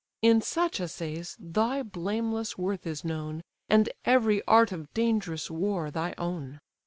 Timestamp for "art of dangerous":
4.47-5.51